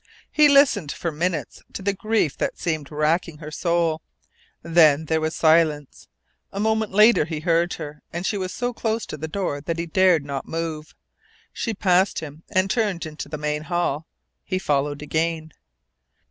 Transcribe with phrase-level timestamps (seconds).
[0.31, 4.01] He listened for minutes to the grief that seemed racking her soul.
[4.63, 6.07] Then there was silence.
[6.51, 9.77] A moment later he heard her, and she was so close to the door that
[9.77, 10.95] he dared not move.
[11.53, 14.07] She passed him, and turned into the main hall.
[14.43, 15.51] He followed again.